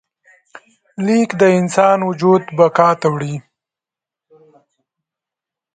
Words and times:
لیک 1.05 1.29
د 1.41 1.43
انسان 1.59 1.97
وجود 2.09 2.43
بقا 2.57 2.89
ته 3.01 3.07
وړي. 3.13 3.35